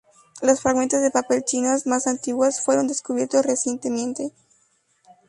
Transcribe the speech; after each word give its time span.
Los 0.41 0.61
fragmentos 0.61 0.99
de 1.01 1.11
papel 1.11 1.43
chinos 1.45 1.85
más 1.85 2.07
antiguos 2.07 2.55
se 2.55 2.71
han 2.71 2.87
descubierto 2.87 3.43
recientemente. 3.43 4.31